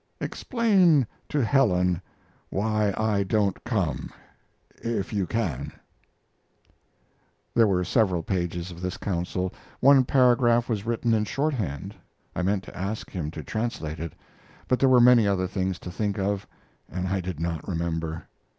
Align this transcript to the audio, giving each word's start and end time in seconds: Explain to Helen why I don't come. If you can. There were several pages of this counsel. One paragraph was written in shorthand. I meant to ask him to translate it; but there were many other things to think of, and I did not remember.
Explain 0.19 1.05
to 1.29 1.45
Helen 1.45 2.01
why 2.49 2.91
I 2.97 3.21
don't 3.21 3.63
come. 3.63 4.09
If 4.83 5.13
you 5.13 5.27
can. 5.27 5.71
There 7.53 7.67
were 7.67 7.83
several 7.83 8.23
pages 8.23 8.71
of 8.71 8.81
this 8.81 8.97
counsel. 8.97 9.53
One 9.79 10.03
paragraph 10.03 10.67
was 10.67 10.87
written 10.87 11.13
in 11.13 11.25
shorthand. 11.25 11.93
I 12.35 12.41
meant 12.41 12.63
to 12.63 12.75
ask 12.75 13.11
him 13.11 13.29
to 13.29 13.43
translate 13.43 13.99
it; 13.99 14.13
but 14.67 14.79
there 14.79 14.89
were 14.89 14.99
many 14.99 15.27
other 15.27 15.45
things 15.45 15.77
to 15.77 15.91
think 15.91 16.17
of, 16.17 16.47
and 16.89 17.07
I 17.07 17.21
did 17.21 17.39
not 17.39 17.67
remember. 17.67 18.23